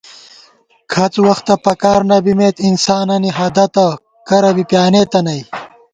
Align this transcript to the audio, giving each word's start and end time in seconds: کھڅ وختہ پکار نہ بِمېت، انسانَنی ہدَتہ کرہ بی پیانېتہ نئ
کھڅ 0.91 1.13
وختہ 1.27 1.55
پکار 1.65 2.01
نہ 2.09 2.17
بِمېت، 2.23 2.57
انسانَنی 2.67 3.29
ہدَتہ 3.37 3.87
کرہ 4.27 4.51
بی 4.55 4.63
پیانېتہ 4.69 5.19
نئ 5.25 5.41